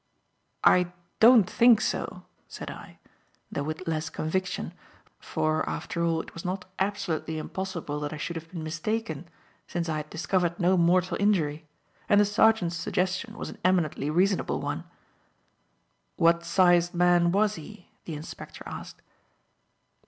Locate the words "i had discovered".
9.87-10.59